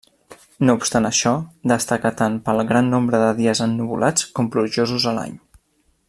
[0.67, 1.33] No obstant això,
[1.73, 5.37] destaca tant pel gran nombre de dies ennuvolats com plujosos a l'any.